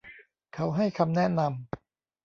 [0.53, 1.49] เขาให้คำแนะนำ